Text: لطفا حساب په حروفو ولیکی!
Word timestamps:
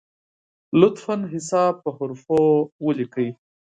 لطفا 0.79 1.15
حساب 1.33 1.73
په 1.83 1.89
حروفو 1.97 2.41
ولیکی! 2.85 3.27